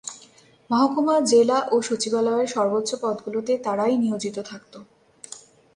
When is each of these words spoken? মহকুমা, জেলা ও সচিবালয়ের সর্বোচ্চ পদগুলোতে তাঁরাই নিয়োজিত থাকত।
মহকুমা, 0.69 1.15
জেলা 1.21 1.59
ও 1.71 1.75
সচিবালয়ের 1.81 2.47
সর্বোচ্চ 2.47 2.91
পদগুলোতে 2.95 3.53
তাঁরাই 3.57 3.95
নিয়োজিত 3.97 4.37
থাকত। 4.41 4.73